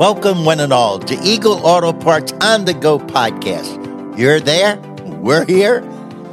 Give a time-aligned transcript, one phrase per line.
[0.00, 4.18] Welcome, one and all, to Eagle Auto Parts on the Go podcast.
[4.18, 4.78] You're there,
[5.20, 5.82] we're here.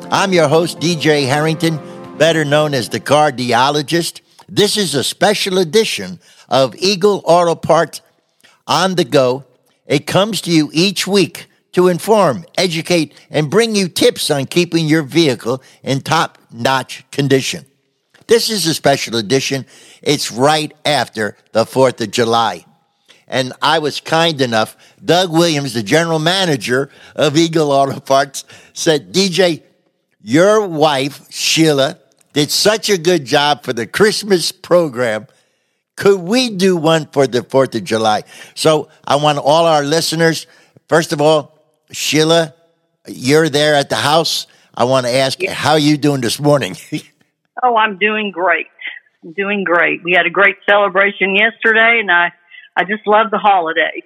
[0.10, 1.78] I'm your host, DJ Harrington,
[2.18, 4.22] better known as the Cardiologist.
[4.48, 8.00] This is a special edition of Eagle Auto Parts
[8.68, 9.44] on the Go.
[9.86, 14.86] It comes to you each week to inform, educate, and bring you tips on keeping
[14.86, 17.66] your vehicle in top notch condition.
[18.28, 19.66] This is a special edition.
[20.02, 22.64] It's right after the 4th of July
[23.28, 24.78] and I was kind enough.
[25.04, 29.64] Doug Williams, the general manager of Eagle Auto Parts, said, DJ,
[30.22, 32.00] your wife, Sheila,
[32.34, 35.28] did such a good job for the Christmas program.
[35.96, 38.24] Could we do one for the 4th of July?
[38.54, 40.48] So I want all our listeners,
[40.88, 41.58] first of all,
[41.92, 42.54] Sheila,
[43.08, 44.48] you're there at the house.
[44.76, 46.76] I want to ask you, how are you doing this morning?
[47.64, 48.68] oh, I'm doing great.
[49.24, 50.04] I'm doing great.
[50.04, 52.32] We had a great celebration yesterday, and I
[52.78, 54.04] I just love the holiday.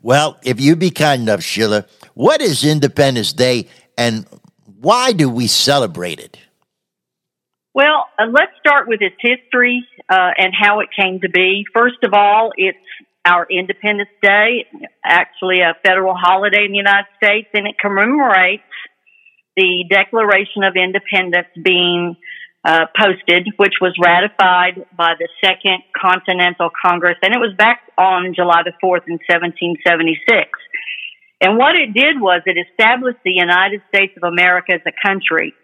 [0.00, 1.84] Well, if you be kind enough, Sheila,
[2.14, 4.26] what is Independence Day and
[4.80, 6.38] why do we celebrate it?
[7.74, 11.64] Well, uh, let's start with its history uh, and how it came to be.
[11.74, 12.78] First of all, it's
[13.26, 14.66] our Independence Day,
[15.04, 18.62] actually a federal holiday in the United States, and it commemorates
[19.56, 22.16] the Declaration of Independence being
[22.64, 28.34] uh, posted, which was ratified by the Second Continental Congress, and it was back on
[28.34, 30.50] July the 4th in 1776.
[31.40, 35.54] And what it did was it established the United States of America as a country.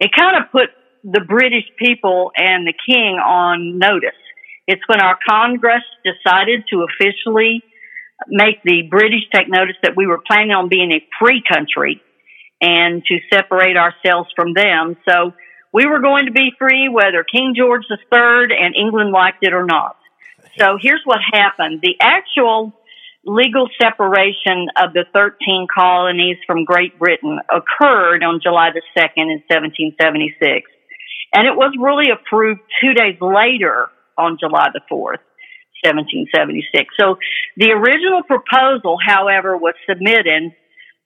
[0.00, 0.72] It kind of put
[1.04, 4.16] the British people and the king on notice.
[4.66, 7.62] It's when our Congress decided to officially
[8.28, 12.00] make the British take notice that we were planning on being a free country
[12.60, 14.96] and to separate ourselves from them.
[15.08, 15.32] So
[15.72, 19.64] we were going to be free whether King George III and England liked it or
[19.64, 19.96] not.
[20.58, 21.80] So here's what happened.
[21.82, 22.72] The actual
[23.24, 29.42] legal separation of the 13 colonies from Great Britain occurred on July the 2nd in
[29.48, 30.70] 1776.
[31.34, 35.24] And it was really approved two days later on July the 4th,
[35.86, 36.92] 1776.
[37.00, 37.16] So
[37.56, 40.52] the original proposal, however, was submitted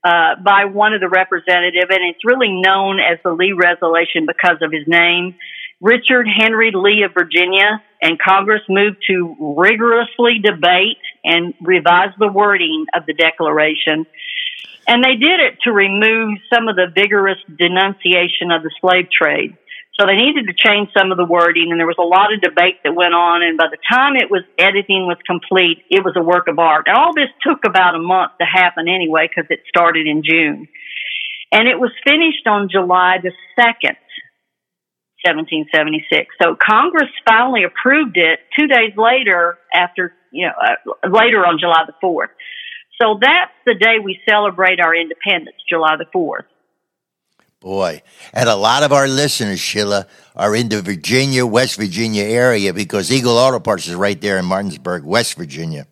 [0.07, 4.59] uh, by one of the representative, and it's really known as the Lee Resolution because
[4.63, 5.35] of his name.
[5.81, 12.87] Richard Henry Lee of Virginia and Congress moved to rigorously debate and revise the wording
[12.95, 14.07] of the Declaration.
[14.87, 19.57] And they did it to remove some of the vigorous denunciation of the slave trade.
[19.99, 22.45] So they needed to change some of the wording and there was a lot of
[22.45, 23.41] debate that went on.
[23.41, 26.85] And by the time it was editing was complete, it was a work of art.
[26.87, 30.69] And all this took about a month to happen anyway because it started in June.
[31.51, 33.97] And it was finished on July the 2nd,
[35.25, 36.29] 1776.
[36.43, 41.89] So Congress finally approved it two days later after, you know, uh, later on July
[41.89, 42.37] the 4th.
[43.01, 46.45] So that's the day we celebrate our independence, July the 4th.
[47.61, 48.03] Boy,
[48.33, 50.07] and a lot of our listeners, Sheila,
[50.37, 54.45] are in the Virginia, West Virginia area because Eagle Auto Parts is right there in
[54.45, 55.87] Martinsburg, West Virginia.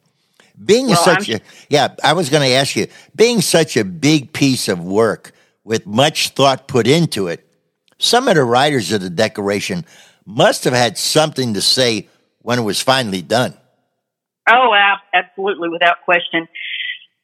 [0.62, 2.86] Being well, such I'm, a yeah, I was going to ask you,
[3.16, 5.32] being such a big piece of work
[5.64, 7.48] with much thought put into it,
[7.98, 9.84] some of the writers of the Declaration
[10.26, 12.08] must have had something to say
[12.42, 13.54] when it was finally done.
[14.48, 14.74] Oh,
[15.14, 16.46] absolutely, without question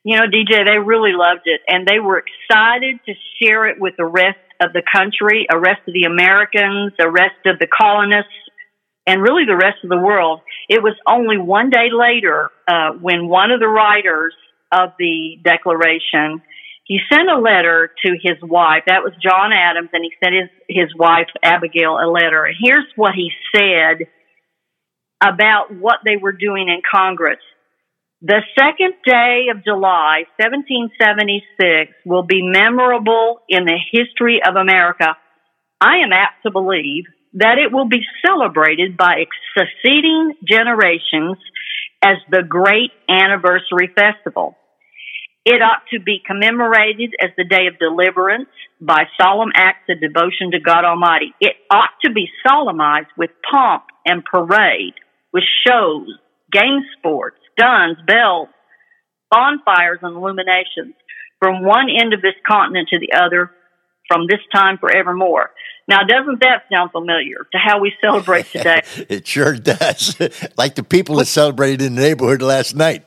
[0.05, 3.95] you know, DJ, they really loved it and they were excited to share it with
[3.97, 8.33] the rest of the country, the rest of the Americans, the rest of the colonists,
[9.07, 10.41] and really the rest of the world.
[10.69, 14.35] It was only one day later uh, when one of the writers
[14.73, 16.43] of the Declaration
[16.91, 18.83] he sent a letter to his wife.
[18.89, 22.45] That was John Adams, and he sent his his wife Abigail a letter.
[22.45, 24.09] And here's what he said
[25.23, 27.39] about what they were doing in Congress.
[28.23, 35.17] The second day of July, 1776, will be memorable in the history of America.
[35.81, 39.25] I am apt to believe that it will be celebrated by
[39.57, 41.39] succeeding generations
[42.05, 44.55] as the great anniversary festival.
[45.47, 48.51] It ought to be commemorated as the day of deliverance
[48.83, 51.33] by solemn acts of devotion to God Almighty.
[51.41, 55.01] It ought to be solemnized with pomp and parade,
[55.33, 56.13] with shows,
[56.53, 58.49] game sports, guns, bells,
[59.31, 60.95] bonfires, and illuminations
[61.39, 63.51] from one end of this continent to the other
[64.09, 65.51] from this time forevermore.
[65.89, 68.83] Now, doesn't that sound familiar to how we celebrate today?
[69.09, 70.17] it sure does.
[70.57, 73.07] like the people that celebrated in the neighborhood last night.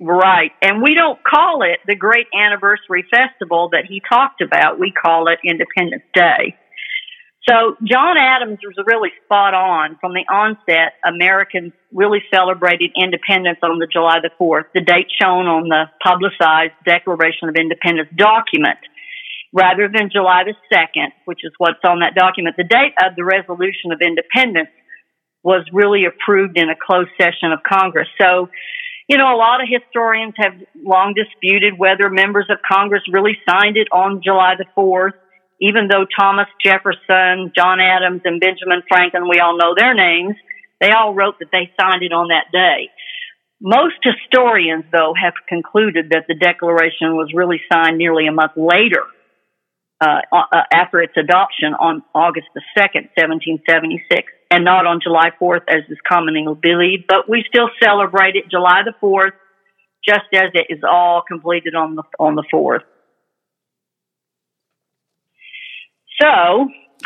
[0.00, 0.52] Right.
[0.62, 4.78] And we don't call it the great anniversary festival that he talked about.
[4.78, 6.56] We call it Independence Day.
[7.48, 11.00] So John Adams was really spot on from the onset.
[11.00, 16.76] Americans really celebrated independence on the July the 4th, the date shown on the publicized
[16.84, 18.76] Declaration of Independence document,
[19.54, 22.56] rather than July the 2nd, which is what's on that document.
[22.58, 24.68] The date of the Resolution of Independence
[25.42, 28.08] was really approved in a closed session of Congress.
[28.20, 28.50] So,
[29.08, 33.78] you know, a lot of historians have long disputed whether members of Congress really signed
[33.78, 35.16] it on July the 4th
[35.60, 40.36] even though Thomas Jefferson, John Adams, and Benjamin Franklin, we all know their names,
[40.80, 42.90] they all wrote that they signed it on that day.
[43.60, 49.02] Most historians, though, have concluded that the Declaration was really signed nearly a month later,
[50.00, 55.66] uh, uh, after its adoption on August the 2nd, 1776, and not on July 4th,
[55.68, 57.04] as is commonly believed.
[57.08, 59.34] But we still celebrate it July the 4th,
[60.06, 62.86] just as it is all completed on the on the 4th.
[66.28, 66.62] So,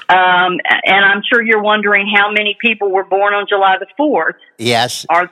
[0.08, 4.34] um, and I'm sure you're wondering how many people were born on July the 4th.
[4.58, 5.06] Yes.
[5.08, 5.30] Are,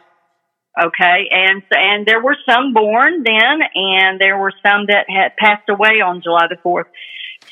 [0.80, 1.28] okay.
[1.30, 6.00] And, and there were some born then, and there were some that had passed away
[6.04, 6.86] on July the 4th.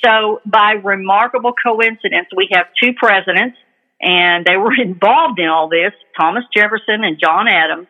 [0.05, 3.57] So by remarkable coincidence, we have two presidents
[4.01, 7.89] and they were involved in all this, Thomas Jefferson and John Adams,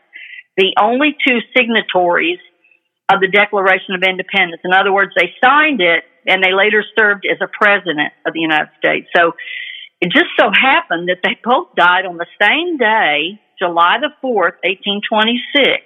[0.57, 2.39] the only two signatories
[3.11, 4.61] of the Declaration of Independence.
[4.65, 8.41] In other words, they signed it and they later served as a president of the
[8.41, 9.09] United States.
[9.15, 9.33] So
[10.01, 14.63] it just so happened that they both died on the same day, July the 4th,
[14.63, 15.83] 1826.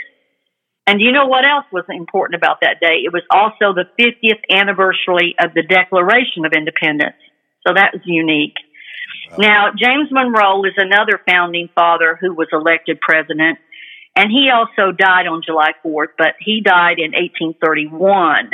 [0.86, 3.06] And you know what else was important about that day?
[3.06, 7.16] It was also the 50th anniversary of the Declaration of Independence.
[7.66, 8.56] So that was unique.
[9.38, 13.58] Now, James Monroe is another founding father who was elected president,
[14.16, 18.50] and he also died on July 4th, but he died in 1831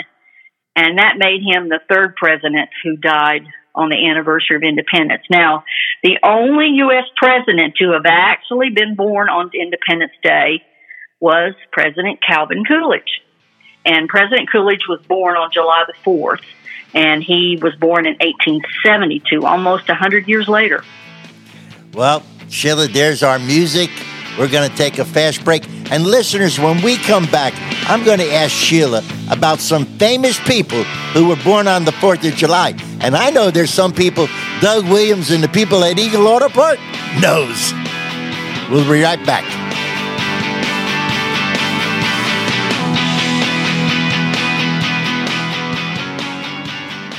[0.79, 3.43] and that made him the third president who died
[3.75, 5.25] on the anniversary of independence.
[5.29, 5.65] Now,
[6.05, 7.05] the only U.S.
[7.17, 10.63] president to have actually been born on Independence Day
[11.19, 13.23] was President Calvin Coolidge.
[13.85, 16.45] And President Coolidge was born on July the 4th,
[16.95, 20.85] and he was born in 1872, almost 100 years later.
[21.93, 23.91] Well, Sheila, there's our music.
[24.39, 25.69] We're going to take a fast break.
[25.91, 27.55] And listeners, when we come back,
[27.91, 32.27] I'm going to ask Sheila about some famous people who were born on the 4th
[32.29, 32.75] of July.
[33.01, 34.29] And I know there's some people,
[34.61, 36.79] Doug Williams and the people at Eagle Auto Part
[37.21, 37.73] knows.
[38.71, 39.45] We'll be right back.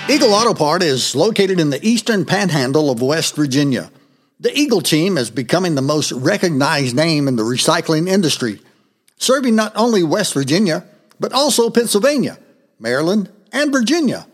[0.09, 3.91] Eagle Auto Part is located in the eastern panhandle of West Virginia.
[4.39, 8.61] The Eagle team is becoming the most recognized name in the recycling industry
[9.19, 10.85] serving not only West Virginia,
[11.19, 12.39] but also Pennsylvania,
[12.79, 14.25] Maryland, and Virginia.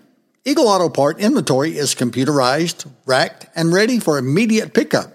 [0.45, 5.11] Eagle Auto Part inventory is computerized, racked, and ready for immediate pickup.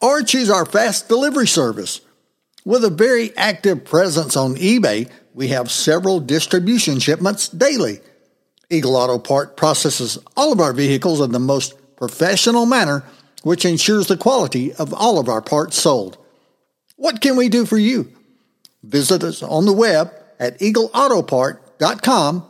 [0.00, 2.00] Or choose our fast delivery service.
[2.64, 8.00] With a very active presence on eBay, we have several distribution shipments daily.
[8.70, 13.04] Eagle Auto Part processes all of our vehicles in the most professional manner,
[13.42, 16.18] which ensures the quality of all of our parts sold.
[16.96, 18.12] What can we do for you?
[18.82, 22.44] Visit us on the web at eagleautopart.com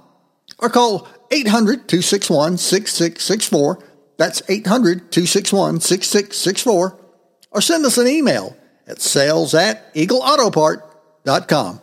[0.59, 3.84] or call 800 261 6664.
[4.17, 6.99] That's 800 261 6664.
[7.51, 8.56] Or send us an email
[8.87, 11.81] at sales at eagleautopart.com.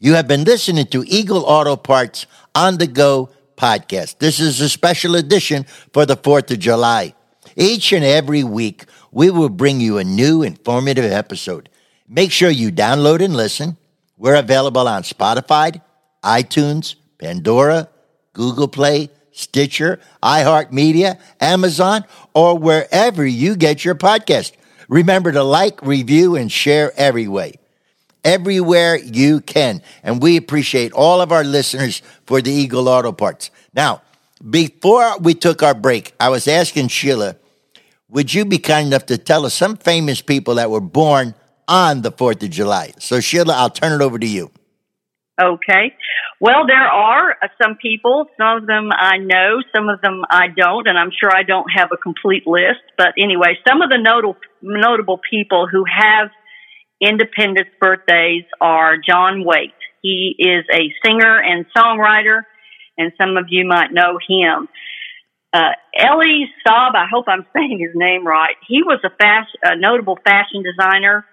[0.00, 4.18] You have been listening to Eagle Auto Parts on the Go podcast.
[4.18, 7.14] This is a special edition for the 4th of July.
[7.56, 11.68] Each and every week, we will bring you a new informative episode.
[12.08, 13.76] Make sure you download and listen.
[14.18, 15.80] We're available on Spotify,
[16.22, 17.88] iTunes, Pandora,
[18.32, 24.52] Google Play, Stitcher, iHeartMedia, Amazon, or wherever you get your podcast.
[24.88, 27.54] Remember to like, review, and share every way.
[28.24, 29.82] Everywhere you can.
[30.02, 33.50] And we appreciate all of our listeners for the Eagle Auto Parts.
[33.74, 34.02] Now,
[34.48, 37.36] before we took our break, I was asking Sheila,
[38.14, 41.34] would you be kind enough to tell us some famous people that were born
[41.68, 42.92] on the 4th of July.
[42.98, 44.50] So, Sheila, I'll turn it over to you.
[45.40, 45.94] Okay.
[46.40, 48.26] Well, there are uh, some people.
[48.38, 51.66] Some of them I know, some of them I don't, and I'm sure I don't
[51.74, 52.82] have a complete list.
[52.96, 56.30] But anyway, some of the notable, notable people who have
[57.00, 59.74] independence birthdays are John Waite.
[60.02, 62.42] He is a singer and songwriter,
[62.96, 64.68] and some of you might know him.
[65.54, 68.56] Uh, Elie Saab, I hope I'm saying his name right.
[68.68, 71.24] He was a, fast, a notable fashion designer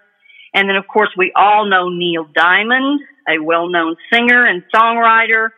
[0.54, 5.48] and then, of course, we all know Neil Diamond, a well known singer and songwriter.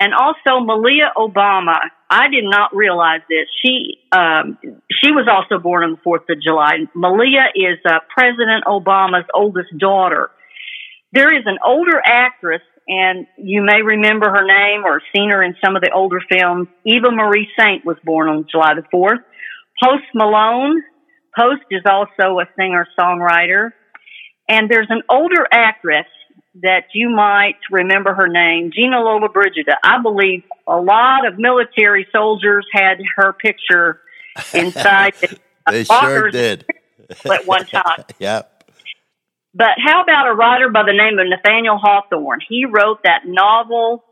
[0.00, 1.78] and also Malia Obama.
[2.10, 3.46] I did not realize this.
[3.62, 4.58] She um,
[5.02, 6.78] she was also born on the Fourth of July.
[6.94, 10.30] Malia is uh, President Obama's oldest daughter.
[11.12, 15.56] There is an older actress, and you may remember her name or seen her in
[15.64, 16.68] some of the older films.
[16.84, 19.20] Eva Marie Saint was born on July the Fourth.
[19.82, 20.82] Post Malone.
[21.36, 23.70] Post is also a singer songwriter.
[24.48, 26.06] And there's an older actress
[26.62, 29.74] that you might remember her name, Gina Lollobrigida.
[29.82, 34.00] I believe a lot of military soldiers had her picture
[34.54, 35.14] inside.
[35.68, 36.66] they sure did.
[37.24, 38.04] at one time.
[38.18, 38.53] yep.
[39.54, 42.40] But how about a writer by the name of Nathaniel Hawthorne?
[42.48, 44.02] He wrote that novel,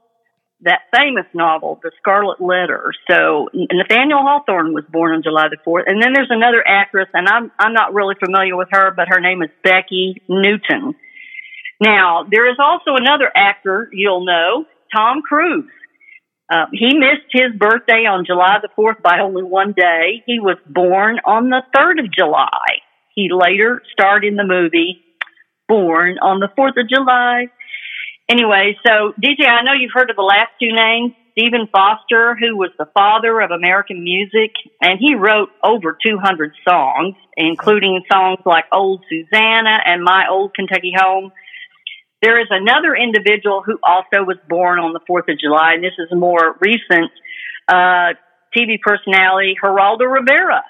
[0.60, 2.92] that famous novel, The Scarlet Letter.
[3.10, 5.90] So Nathaniel Hawthorne was born on July the 4th.
[5.90, 9.20] And then there's another actress, and I'm, I'm not really familiar with her, but her
[9.20, 10.94] name is Becki Newton.
[11.82, 15.68] Now, there is also another actor you'll know, Tom Cruise.
[16.48, 20.22] Uh, he missed his birthday on July the 4th by only one day.
[20.24, 22.78] He was born on the 3rd of July.
[23.14, 25.01] He later starred in the movie
[25.72, 27.48] Born on the 4th of July.
[28.28, 31.16] Anyway, so DJ, I know you've heard of the last two names.
[31.32, 34.52] Stephen Foster, who was the father of American music,
[34.82, 40.92] and he wrote over 200 songs, including songs like Old Susanna and My Old Kentucky
[40.94, 41.32] Home.
[42.20, 45.96] There is another individual who also was born on the 4th of July, and this
[45.96, 47.10] is a more recent
[47.66, 48.12] uh,
[48.52, 50.64] TV personality, Geraldo Rivera.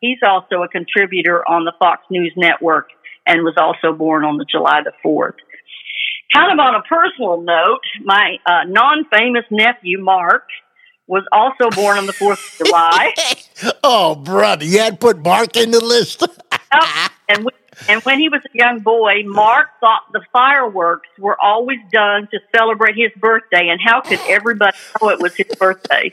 [0.00, 2.88] He's also a contributor on the Fox News Network
[3.28, 5.36] and was also born on the July the 4th.
[6.32, 10.44] Kind of on a personal note, my uh, non-famous nephew, Mark,
[11.06, 13.14] was also born on the 4th of July.
[13.84, 16.26] oh, brother, you had put Mark in the list.
[17.28, 17.50] and we
[17.88, 22.38] and when he was a young boy, Mark thought the fireworks were always done to
[22.54, 26.12] celebrate his birthday, and how could everybody know it was his birthday?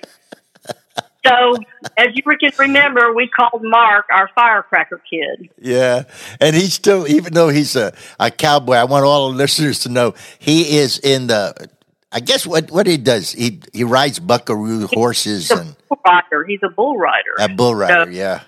[1.25, 1.57] So,
[1.97, 5.49] as you can remember, we called Mark our firecracker kid.
[5.59, 6.03] Yeah.
[6.39, 9.89] And he's still, even though he's a, a cowboy, I want all the listeners to
[9.89, 11.69] know he is in the,
[12.11, 15.75] I guess what, what he does, he, he rides buckaroo horses he's and.
[15.89, 16.45] Bull rider.
[16.47, 17.31] He's a bull rider.
[17.39, 18.43] A bull rider, so, yeah.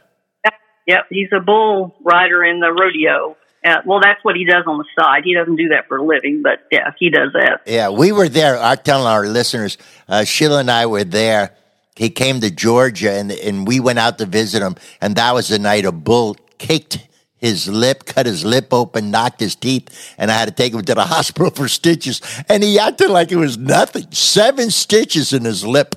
[0.88, 3.36] Yep, he's a bull rider in the rodeo.
[3.66, 5.24] Uh, well, that's what he does on the side.
[5.26, 7.64] He doesn't do that for a living, but yeah, he does that.
[7.66, 8.58] Yeah, we were there.
[8.58, 11.57] I'm telling our listeners, uh, Sheila and I were there.
[11.98, 14.76] He came to Georgia, and and we went out to visit him.
[15.02, 17.00] And that was the night a bull kicked
[17.38, 20.82] his lip, cut his lip open, knocked his teeth, and I had to take him
[20.82, 22.22] to the hospital for stitches.
[22.50, 24.12] And he acted like it was nothing.
[24.12, 25.96] Seven stitches in his lip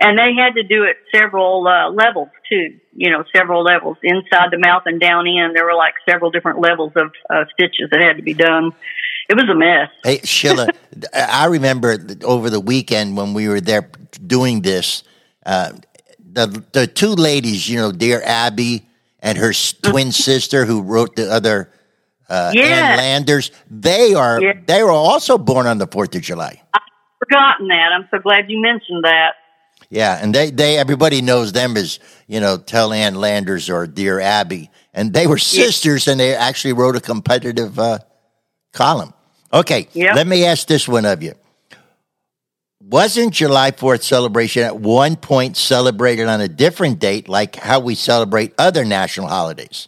[0.00, 2.78] and they had to do it several uh, levels too.
[2.94, 5.52] You know, several levels inside the mouth and down in.
[5.54, 8.72] There were like several different levels of uh, stitches that had to be done.
[9.28, 9.90] It was a mess.
[10.02, 10.68] Hey Sheila,
[11.14, 15.02] I remember over the weekend when we were there doing this.
[15.44, 15.72] Uh,
[16.32, 18.86] the the two ladies, you know, dear Abby
[19.20, 19.52] and her
[19.82, 21.70] twin sister, who wrote the other
[22.28, 22.62] uh, yeah.
[22.62, 23.50] Ann Landers.
[23.70, 24.52] They are yeah.
[24.66, 26.62] they were also born on the Fourth of July.
[26.72, 26.80] I've
[27.18, 27.90] forgotten that.
[27.92, 29.34] I'm so glad you mentioned that.
[29.88, 31.98] Yeah, and they, they everybody knows them as
[32.28, 36.74] you know Tell Ann Landers or Dear Abby, and they were sisters, and they actually
[36.74, 37.98] wrote a competitive uh,
[38.72, 39.12] column.
[39.52, 40.14] Okay, yep.
[40.14, 41.34] let me ask this one of you:
[42.90, 47.94] Wasn't July Fourth celebration at one point celebrated on a different date, like how we
[47.94, 49.86] celebrate other national holidays?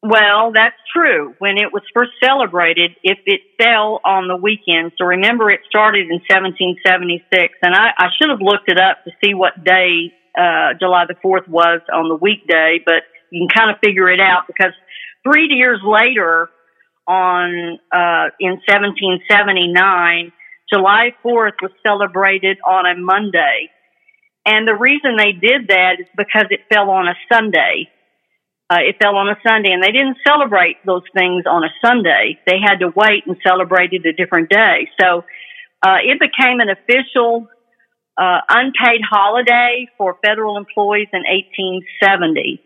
[0.00, 1.34] Well, that's true.
[1.40, 6.06] When it was first celebrated, if it fell on the weekend, so remember it started
[6.06, 10.78] in 1776, and I, I should have looked it up to see what day uh,
[10.78, 14.46] July the 4th was on the weekday, but you can kind of figure it out
[14.46, 14.72] because
[15.24, 16.48] three years later,
[17.08, 20.32] on uh, in 1779,
[20.72, 23.70] July 4th was celebrated on a Monday.
[24.44, 27.88] And the reason they did that is because it fell on a Sunday.
[28.68, 32.38] Uh, it fell on a Sunday and they didn't celebrate those things on a Sunday.
[32.46, 34.88] They had to wait and celebrate it a different day.
[35.00, 35.24] So,
[35.82, 37.48] uh, it became an official,
[38.18, 42.60] uh, unpaid holiday for federal employees in 1870.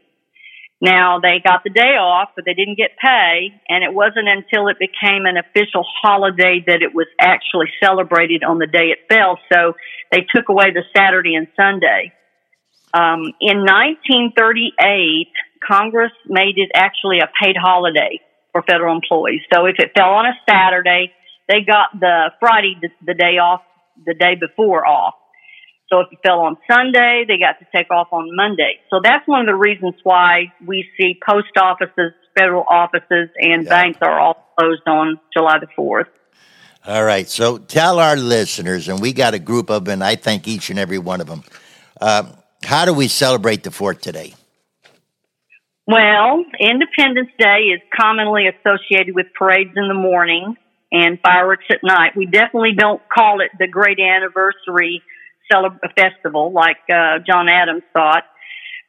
[0.81, 4.69] Now they got the day off, but they didn't get pay, and it wasn't until
[4.69, 9.39] it became an official holiday that it was actually celebrated on the day it fell.
[9.53, 9.75] So
[10.11, 12.13] they took away the Saturday and Sunday.
[12.95, 15.29] Um, in 1938,
[15.61, 18.21] Congress made it actually a paid holiday
[18.53, 19.43] for federal employees.
[19.53, 21.13] So if it fell on a Saturday,
[21.47, 23.63] they got the Friday, the, the day off,
[24.07, 25.15] the day before off.
[25.91, 28.79] So if it fell on Sunday, they got to take off on Monday.
[28.91, 33.69] So that's one of the reasons why we see post offices, federal offices, and yeah.
[33.69, 36.07] banks are all closed on July the 4th.
[36.87, 37.29] All right.
[37.29, 40.71] So tell our listeners, and we got a group of them, and I thank each
[40.71, 41.43] and every one of them.
[42.01, 42.25] Uh,
[42.63, 44.35] how do we celebrate the Fourth today?
[45.87, 50.55] Well, Independence Day is commonly associated with parades in the morning
[50.93, 52.13] and fireworks at night.
[52.17, 55.03] We definitely don't call it the great anniversary
[55.51, 58.25] celeb- a festival like uh, John Adams thought.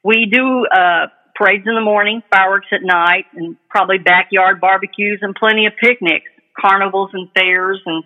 [0.04, 5.36] We do uh, parades in the morning, fireworks at night, and probably backyard barbecues and
[5.36, 8.04] plenty of picnics, carnivals and fairs, and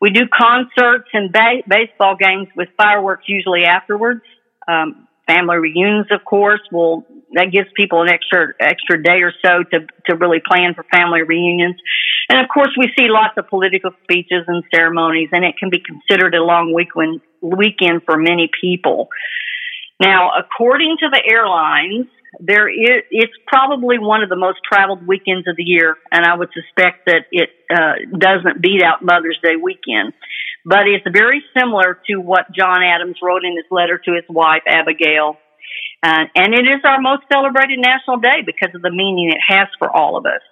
[0.00, 4.22] we do concerts and ba- baseball games with fireworks usually afterwards.
[4.68, 9.62] Um, family reunions, of course, will that gives people an extra extra day or so
[9.62, 11.76] to to really plan for family reunions.
[12.30, 15.80] And of course, we see lots of political speeches and ceremonies, and it can be
[15.80, 19.08] considered a long weekend weekend for many people.
[20.00, 22.06] Now, according to the airlines,
[22.40, 26.36] there is it's probably one of the most traveled weekends of the year, and I
[26.36, 30.12] would suspect that it uh, doesn't beat out Mother's Day weekend.
[30.64, 34.62] But it's very similar to what John Adams wrote in his letter to his wife
[34.66, 35.38] Abigail
[36.02, 39.68] uh, and it is our most celebrated national day because of the meaning it has
[39.78, 40.42] for all of us.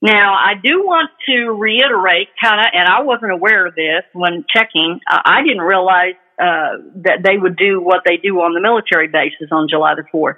[0.00, 4.44] Now, I do want to reiterate kind of, and I wasn't aware of this when
[4.54, 5.00] checking.
[5.10, 9.08] Uh, I didn't realize uh, that they would do what they do on the military
[9.08, 10.36] bases on July the 4th.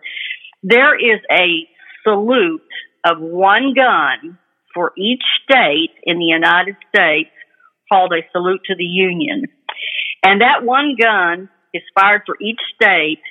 [0.62, 1.68] There is a
[2.04, 2.62] salute
[3.04, 4.38] of one gun
[4.72, 7.30] for each state in the United States
[7.92, 9.44] called a salute to the Union.
[10.24, 13.22] And that one gun is fired for each state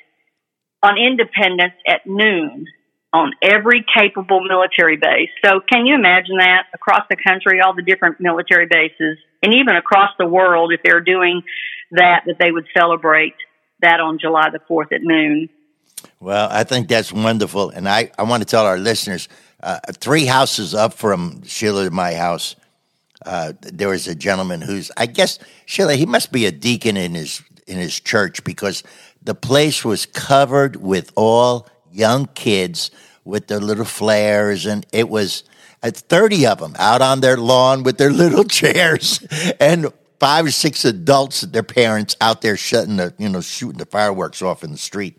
[0.83, 2.65] on Independence at noon
[3.11, 5.29] on every capable military base.
[5.43, 9.75] So can you imagine that across the country, all the different military bases, and even
[9.75, 11.41] across the world, if they're doing
[11.91, 13.33] that, that they would celebrate
[13.81, 15.49] that on July the 4th at noon.
[16.19, 17.69] Well, I think that's wonderful.
[17.69, 19.27] And I, I want to tell our listeners
[19.61, 22.55] uh, three houses up from Sheila, my house,
[23.25, 27.15] uh, there was a gentleman who's, I guess, Sheila, he must be a deacon in
[27.15, 28.81] his in his church because
[29.21, 32.91] the place was covered with all young kids
[33.23, 35.43] with their little flares, and it was
[35.83, 39.25] uh, 30 of them out on their lawn with their little chairs,
[39.59, 43.85] and five or six adults, their parents, out there shutting the, you know, shooting the
[43.85, 45.17] fireworks off in the street.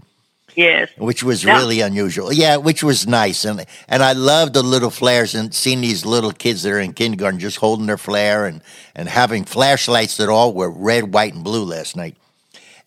[0.57, 0.91] Yes.
[0.99, 2.33] Which was really unusual.
[2.33, 3.45] Yeah, which was nice.
[3.45, 6.93] And and I love the little flares and seeing these little kids that are in
[6.93, 8.61] kindergarten just holding their flare and,
[8.95, 12.17] and having flashlights that all were red, white, and blue last night.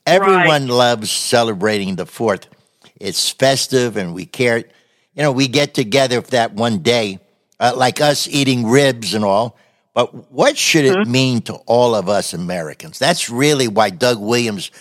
[0.05, 0.69] Everyone right.
[0.69, 2.47] loves celebrating the fourth.
[3.03, 4.57] It's festive and we care.
[4.57, 7.19] You know, we get together for that one day,
[7.59, 9.57] uh, like us eating ribs and all.
[9.93, 11.11] But what should it mm-hmm.
[11.11, 12.97] mean to all of us Americans?
[12.97, 14.71] That's really why Doug Williams,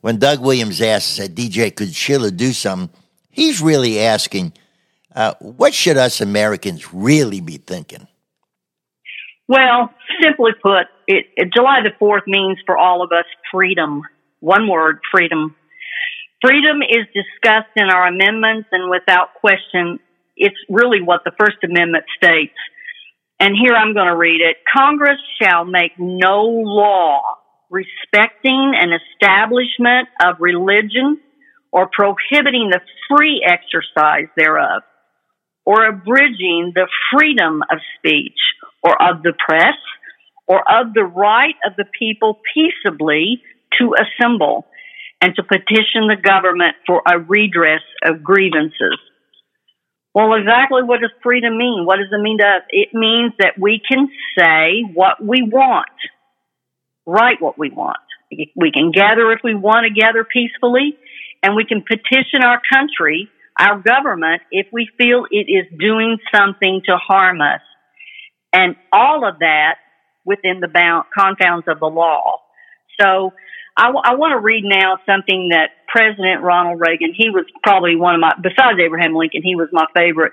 [0.00, 2.88] when Doug Williams asked, said, DJ, could Sheila do something?
[3.30, 4.52] He's really asking,
[5.14, 8.06] uh, what should us Americans really be thinking?
[9.48, 9.92] Well,
[10.22, 14.02] simply put, it, it, July the 4th means for all of us freedom
[14.42, 15.54] one word, freedom.
[16.42, 20.00] Freedom is discussed in our amendments and without question,
[20.36, 22.58] it's really what the First Amendment states.
[23.38, 24.56] And here I'm going to read it.
[24.76, 27.22] Congress shall make no law
[27.70, 31.20] respecting an establishment of religion
[31.70, 34.82] or prohibiting the free exercise thereof
[35.64, 38.38] or abridging the freedom of speech
[38.82, 39.78] or of the press
[40.46, 43.42] or of the right of the people peaceably
[43.78, 44.66] to assemble
[45.22, 48.98] and to petition the government for a redress of grievances.
[50.14, 51.86] Well, exactly what does freedom mean?
[51.86, 52.62] What does it mean to us?
[52.68, 55.86] It means that we can say what we want,
[57.06, 57.98] write what we want.
[58.56, 60.98] We can gather if we want to gather peacefully,
[61.42, 66.82] and we can petition our country, our government, if we feel it is doing something
[66.86, 67.60] to harm us.
[68.52, 69.76] And all of that
[70.24, 72.40] within the bound, confounds of the law.
[73.00, 73.32] So
[73.76, 77.96] I, w- I want to read now something that President Ronald Reagan, he was probably
[77.96, 80.32] one of my, besides Abraham Lincoln, he was my favorite.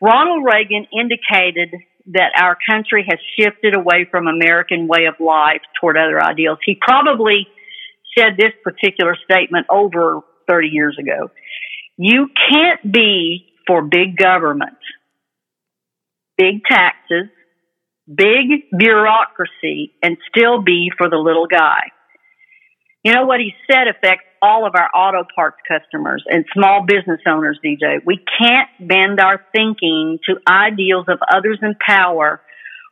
[0.00, 1.74] Ronald Reagan indicated
[2.12, 6.58] that our country has shifted away from American way of life toward other ideals.
[6.64, 7.46] He probably
[8.16, 11.30] said this particular statement over 30 years ago.
[11.98, 14.78] You can't be for big government,
[16.38, 17.28] big taxes,
[18.06, 21.90] big bureaucracy, and still be for the little guy.
[23.04, 27.20] You know what he said affects all of our auto parts customers and small business
[27.26, 27.98] owners, DJ.
[28.04, 32.40] We can't bend our thinking to ideals of others in power,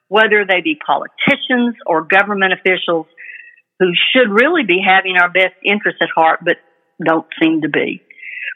[0.08, 3.06] whether they be politicians or government officials
[3.78, 6.56] who should really be having our best interests at heart, but
[7.04, 8.00] don't seem to be.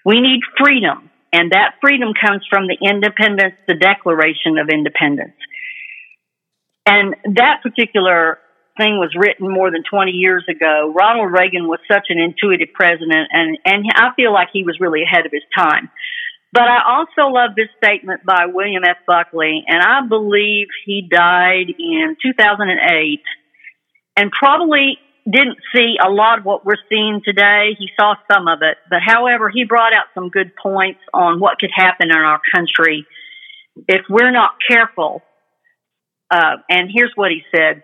[0.05, 5.37] We need freedom, and that freedom comes from the independence, the Declaration of Independence.
[6.87, 8.39] And that particular
[8.81, 10.93] thing was written more than 20 years ago.
[10.97, 15.03] Ronald Reagan was such an intuitive president, and, and I feel like he was really
[15.03, 15.91] ahead of his time.
[16.53, 18.97] But I also love this statement by William F.
[19.07, 23.23] Buckley, and I believe he died in 2008
[24.17, 24.99] and probably
[25.31, 27.77] didn't see a lot of what we're seeing today.
[27.79, 31.59] He saw some of it, but however, he brought out some good points on what
[31.59, 33.07] could happen in our country
[33.87, 35.23] if we're not careful.
[36.31, 37.83] Uh, and here's what he said.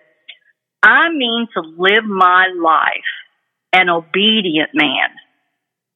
[0.86, 2.90] I mean to live my life
[3.72, 5.10] an obedient man,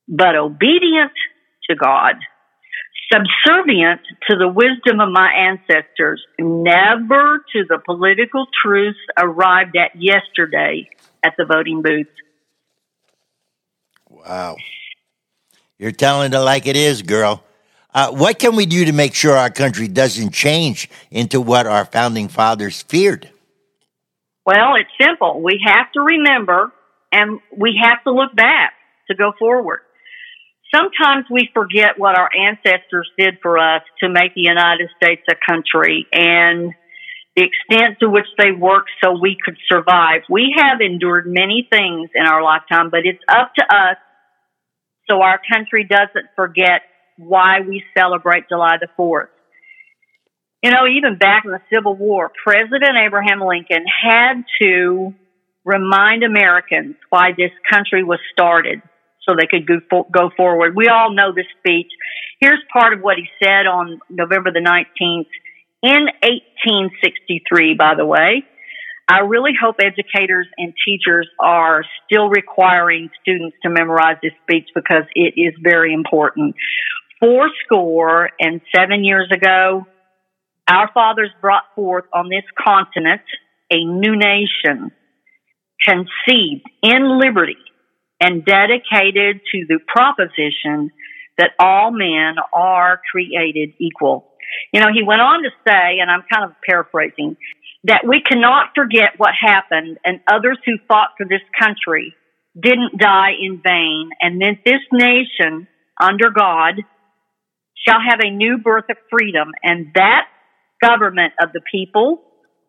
[0.09, 1.13] but obedient
[1.69, 2.17] to God
[3.13, 10.89] subservient to the wisdom of my ancestors, never to the political truths arrived at yesterday
[11.25, 12.07] at the voting booth.
[14.09, 14.57] Wow.
[15.79, 17.43] You're telling it like it is, girl.
[17.93, 21.85] Uh, what can we do to make sure our country doesn't change into what our
[21.85, 23.31] founding fathers feared?
[24.51, 25.41] Well, it's simple.
[25.43, 26.73] We have to remember
[27.13, 28.73] and we have to look back
[29.09, 29.83] to go forward
[30.75, 35.35] sometimes we forget what our ancestors did for us to make the United States a
[35.35, 36.73] country and
[37.37, 40.23] the extent to which they worked so we could survive.
[40.29, 43.97] We have endured many things in our lifetime, but it's up to us
[45.09, 46.83] so our country doesn't forget
[47.17, 49.29] why we celebrate July the 4th.
[50.63, 55.15] You know, even back in the Civil War, President Abraham Lincoln had to
[55.65, 58.83] remind Americans why this country was started
[59.27, 60.75] so they could go, forward.
[60.77, 61.91] We all know this speech.
[62.41, 65.29] Here's part of what he said on November the 19th
[65.83, 68.45] in 1863, by the way.
[69.09, 75.05] I really hope educators and teachers are still requiring students to memorize this speech because
[75.15, 76.55] it is very important.
[77.19, 79.87] Four score and seven years ago,
[80.71, 83.23] our fathers brought forth on this continent
[83.71, 84.91] a new nation
[85.83, 87.57] conceived in liberty
[88.21, 90.91] and dedicated to the proposition
[91.39, 94.27] that all men are created equal.
[94.73, 97.37] You know, he went on to say, and I'm kind of paraphrasing,
[97.85, 102.15] that we cannot forget what happened and others who fought for this country
[102.61, 105.67] didn't die in vain and that this nation
[105.99, 106.75] under God
[107.89, 110.27] shall have a new birth of freedom and that
[110.81, 112.23] government of the people,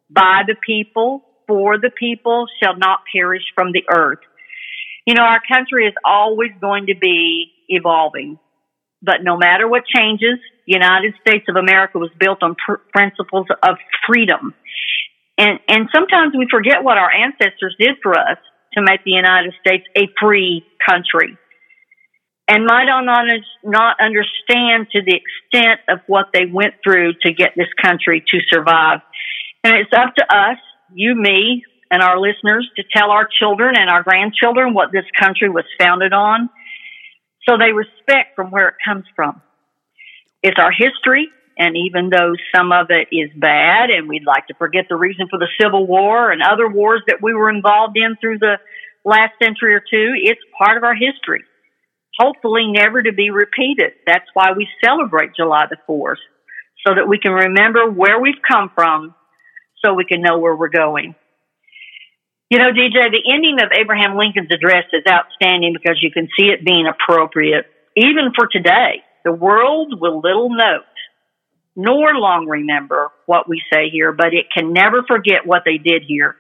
[0.10, 4.19] by the people, for the people shall not perish from the earth.
[5.06, 8.39] You know, our country is always going to be evolving,
[9.02, 13.47] but no matter what changes, the United States of America was built on pr- principles
[13.63, 14.54] of freedom.
[15.38, 18.38] And, and sometimes we forget what our ancestors did for us
[18.74, 21.38] to make the United States a free country
[22.47, 27.71] and might not, understand to the extent of what they went through to get this
[27.82, 28.99] country to survive.
[29.63, 30.58] And it's up to us,
[30.93, 35.49] you, me, and our listeners to tell our children and our grandchildren what this country
[35.49, 36.49] was founded on
[37.47, 39.41] so they respect from where it comes from.
[40.43, 41.27] It's our history,
[41.58, 45.27] and even though some of it is bad and we'd like to forget the reason
[45.30, 48.58] for the Civil War and other wars that we were involved in through the
[49.04, 51.43] last century or two, it's part of our history.
[52.19, 53.93] Hopefully never to be repeated.
[54.06, 56.21] That's why we celebrate July the 4th,
[56.86, 59.15] so that we can remember where we've come from
[59.84, 61.15] so we can know where we're going.
[62.50, 66.47] You know, DJ, the ending of Abraham Lincoln's address is outstanding because you can see
[66.47, 67.65] it being appropriate.
[67.95, 70.84] Even for today, the world will little note
[71.76, 76.04] nor long remember what we say here, but it can never forget what they did
[76.06, 76.36] here.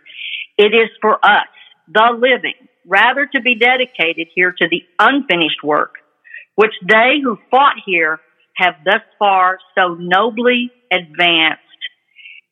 [0.57, 1.47] It is for us,
[1.87, 5.95] the living, rather to be dedicated here to the unfinished work,
[6.55, 8.19] which they who fought here
[8.55, 11.61] have thus far so nobly advanced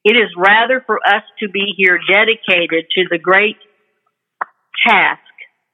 [0.06, 3.58] it is rather for us to be here dedicated to the great
[4.88, 5.20] task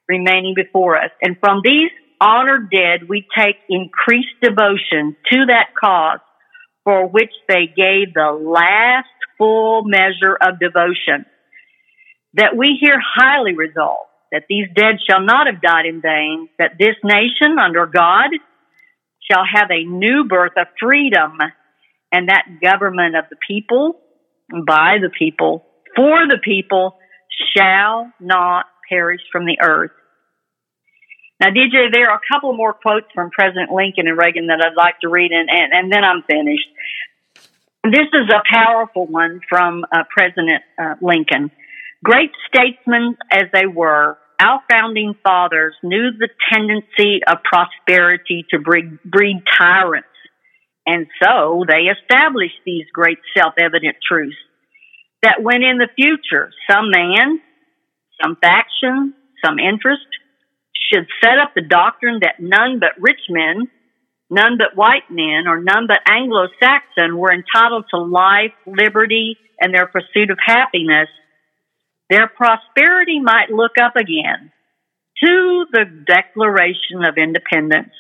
[0.08, 1.12] remaining before us.
[1.22, 6.20] And from these honored dead, we take increased devotion to that cause
[6.84, 11.26] for which they gave the last full measure of devotion.
[12.34, 16.74] That we here highly resolve that these dead shall not have died in vain, that
[16.80, 18.32] this nation under God
[19.30, 21.38] shall have a new birth of freedom,
[22.12, 24.00] and that government of the people
[24.50, 26.98] by the people, for the people,
[27.56, 29.92] shall not perish from the earth.
[31.40, 34.78] Now, DJ, there are a couple more quotes from President Lincoln and Reagan that I'd
[34.78, 36.68] like to read, and, and, and then I'm finished.
[37.84, 41.52] This is a powerful one from uh, President uh, Lincoln.
[42.04, 49.40] Great statesmen as they were, our founding fathers knew the tendency of prosperity to breed,
[49.58, 50.08] tyrants.
[50.86, 54.36] And so they established these great self-evident truths
[55.24, 56.52] that when in the future.
[56.70, 57.42] Some man
[58.22, 60.08] some faction, some interest
[60.92, 63.68] should set up the doctrine that none but rich men,
[64.30, 69.88] none but white men, or none but Anglo-Saxon were entitled to life, liberty, and their
[69.88, 71.10] pursuit of happiness,
[72.10, 74.52] their prosperity might look up again
[75.24, 77.94] to the Declaration of Independence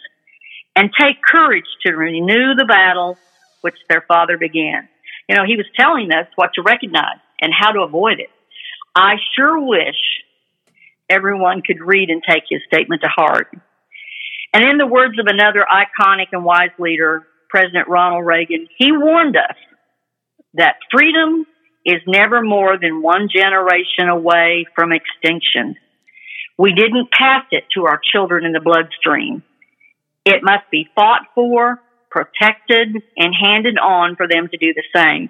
[0.75, 3.17] and take courage to renew the battle
[3.61, 4.87] which their father began.
[5.29, 8.29] You know, he was telling us what to recognize and how to avoid it.
[8.95, 9.95] I sure wish
[11.09, 13.47] everyone could read and take his statement to heart.
[14.53, 19.35] And in the words of another iconic and wise leader, President Ronald Reagan, he warned
[19.35, 19.57] us
[20.53, 21.45] that freedom
[21.85, 25.75] is never more than one generation away from extinction.
[26.57, 29.43] We didn't pass it to our children in the bloodstream.
[30.25, 35.29] It must be fought for, protected, and handed on for them to do the same.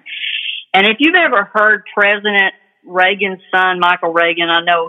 [0.72, 4.88] And if you've ever heard President Reagan's son, Michael Reagan, I know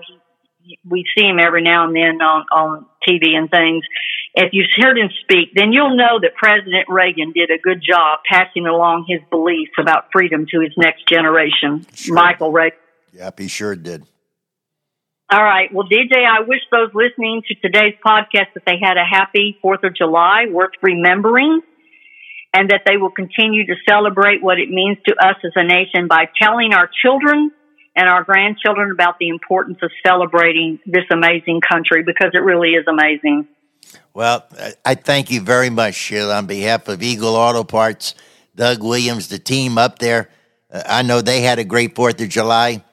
[0.63, 3.83] he, we see him every now and then on, on TV and things.
[4.39, 8.19] If you've heard him speak, then you'll know that President Reagan did a good job
[8.29, 11.87] passing along his beliefs about freedom to his next generation.
[11.95, 12.13] Sure.
[12.13, 12.77] Michael Reagan.
[13.13, 14.05] Yep, he sure did.
[15.31, 15.73] All right.
[15.73, 19.83] Well, DJ, I wish those listening to today's podcast that they had a happy 4th
[19.83, 21.61] of July worth remembering
[22.53, 26.07] and that they will continue to celebrate what it means to us as a nation
[26.07, 27.51] by telling our children
[27.95, 32.85] and our grandchildren about the importance of celebrating this amazing country because it really is
[32.87, 33.47] amazing.
[34.13, 34.47] Well,
[34.83, 38.15] I thank you very much, Sheila, on behalf of Eagle Auto Parts,
[38.55, 40.29] Doug Williams, the team up there.
[40.71, 42.83] Uh, I know they had a great 4th of July.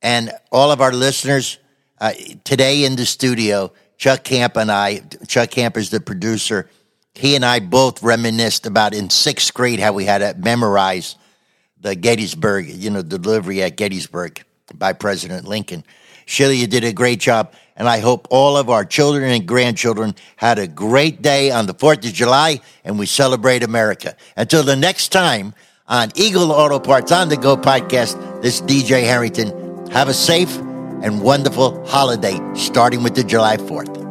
[0.00, 1.58] And all of our listeners,
[2.00, 2.12] uh,
[2.44, 6.68] today in the studio, Chuck Camp and I, Chuck Camp is the producer.
[7.14, 11.16] He and I both reminisced about in sixth grade how we had to memorize
[11.78, 14.42] the Gettysburg, you know, delivery at Gettysburg
[14.74, 15.84] by President Lincoln.
[16.26, 17.52] Sheila, you did a great job.
[17.76, 21.74] And I hope all of our children and grandchildren had a great day on the
[21.74, 24.16] 4th of July and we celebrate America.
[24.36, 25.54] Until the next time
[25.88, 29.88] on Eagle Auto Parts on the Go podcast, this is DJ Harrington.
[29.90, 34.03] Have a safe and wonderful holiday starting with the July 4th.